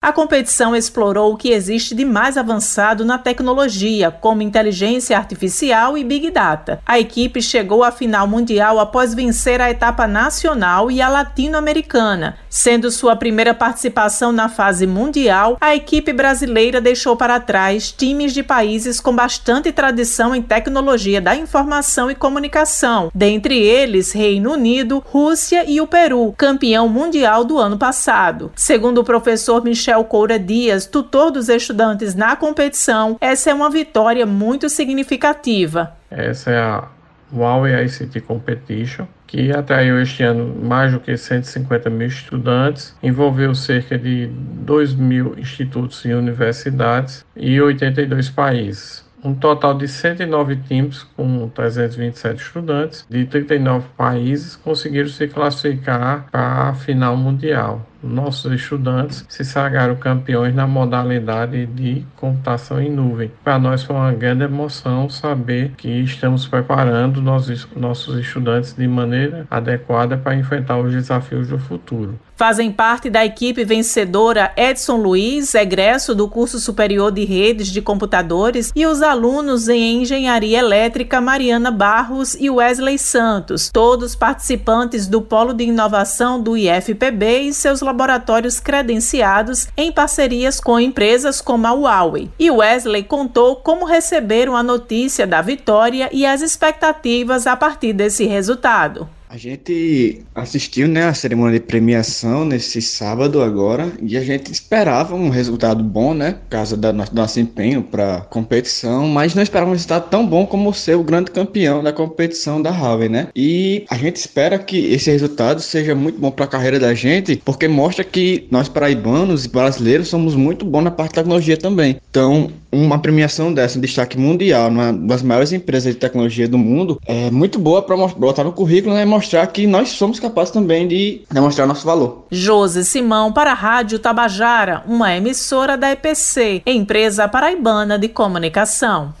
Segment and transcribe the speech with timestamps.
[0.00, 6.04] A competição explorou o que existe de mais avançado na tecnologia, como inteligência artificial e
[6.04, 6.80] Big Data.
[6.86, 12.38] A equipe chegou à final mundial após vencer a etapa nacional e a latino-americana.
[12.50, 18.42] Sendo sua primeira participação na fase mundial, a equipe brasileira deixou para trás times de
[18.42, 25.64] países com bastante tradição em tecnologia da informação e comunicação, dentre eles Reino Unido, Rússia
[25.68, 28.50] e o Peru, campeão mundial do ano passado.
[28.56, 34.24] Segundo o professor Michel Coura Dias, tutor dos estudantes na competição, essa é uma vitória
[34.24, 35.96] muito significativa.
[36.10, 36.97] Essa é a
[37.32, 43.98] Huawei ICT Competition, que atraiu este ano mais do que 150 mil estudantes, envolveu cerca
[43.98, 51.48] de 2 mil institutos e universidades e 82 países um total de 109 times com
[51.48, 59.44] 327 estudantes de 39 países conseguiram se classificar para a final mundial nossos estudantes se
[59.44, 63.30] sagraram campeões na modalidade de computação em nuvem.
[63.42, 69.46] Para nós foi uma grande emoção saber que estamos preparando nossos, nossos estudantes de maneira
[69.50, 72.18] adequada para enfrentar os desafios do futuro.
[72.36, 78.70] Fazem parte da equipe vencedora Edson Luiz, egresso do curso superior de redes de computadores,
[78.76, 85.54] e os alunos em engenharia elétrica Mariana Barros e Wesley Santos, todos participantes do Polo
[85.54, 92.30] de Inovação do IFPB e seus laboratórios credenciados em parcerias com empresas como a Huawei.
[92.38, 98.26] E Wesley contou como receberam a notícia da vitória e as expectativas a partir desse
[98.26, 99.08] resultado.
[99.30, 105.14] A gente assistiu né, a cerimônia de premiação nesse sábado agora e a gente esperava
[105.14, 106.32] um resultado bom, né?
[106.32, 110.72] Por causa do nosso empenho para competição, mas não esperava um resultado tão bom como
[110.72, 113.28] ser o grande campeão da competição da Huawei, né?
[113.36, 117.36] E a gente espera que esse resultado seja muito bom para a carreira da gente,
[117.44, 121.98] porque mostra que nós paraibanos e brasileiros somos muito bons na parte de tecnologia também.
[122.08, 126.98] Então, uma premiação dessa, um destaque mundial, uma das maiores empresas de tecnologia do mundo,
[127.06, 131.22] é muito boa para botar no currículo né, mostrar que nós somos capazes também de
[131.30, 132.26] demonstrar nosso valor.
[132.30, 139.12] Josi Simão para a Rádio Tabajara, uma emissora da EPC, empresa paraibana de comunicação.